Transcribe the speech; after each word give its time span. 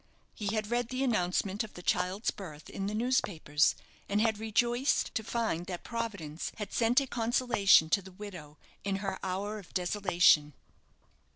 He 0.33 0.55
had 0.55 0.71
read 0.71 0.89
the 0.89 1.03
announcement 1.03 1.63
of 1.63 1.75
the 1.75 1.83
child's 1.83 2.31
birth 2.31 2.71
in 2.71 2.87
the 2.87 2.95
newspapers, 2.95 3.75
and 4.09 4.19
had 4.19 4.39
rejoiced 4.39 5.13
to 5.13 5.23
find 5.23 5.67
that 5.67 5.83
Providence 5.83 6.51
had 6.55 6.73
sent 6.73 6.99
a 7.01 7.05
consolation 7.05 7.87
to 7.91 8.01
the 8.01 8.11
widow 8.11 8.57
in 8.83 8.95
her 9.05 9.19
hour 9.21 9.59
of 9.59 9.75
desolation. 9.75 10.53